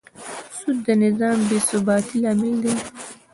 سود 0.57 0.77
د 0.85 0.87
نظام 1.03 1.37
بېثباتي 1.49 2.17
لامل 2.23 2.55
دی. 2.63 2.73